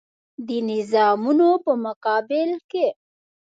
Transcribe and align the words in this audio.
د 0.47 0.49
نظامونو 0.69 1.47
په 1.63 1.71
مقابل 1.85 2.49
کې. 2.69 2.87